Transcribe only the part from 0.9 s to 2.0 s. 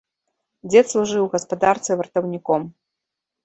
служыў у гаспадарцы